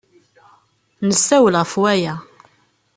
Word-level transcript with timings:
Nessawel 1.07 1.55
ɣef 1.61 1.71
waya. 1.81 2.15